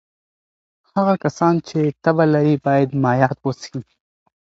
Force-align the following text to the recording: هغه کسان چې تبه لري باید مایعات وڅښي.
هغه 0.93 1.13
کسان 1.23 1.55
چې 1.67 1.79
تبه 2.03 2.25
لري 2.33 2.55
باید 2.65 2.89
مایعات 3.03 3.37
وڅښي. 3.41 3.81